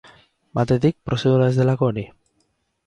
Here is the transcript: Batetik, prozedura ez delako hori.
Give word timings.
Batetik, 0.59 0.97
prozedura 1.11 1.51
ez 1.53 1.55
delako 1.61 1.91
hori. 1.91 2.09